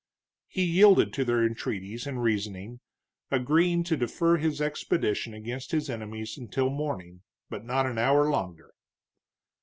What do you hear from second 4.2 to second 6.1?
his expedition against his